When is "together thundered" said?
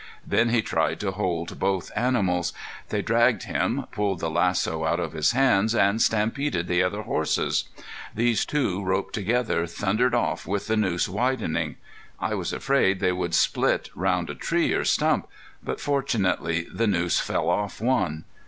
9.13-10.15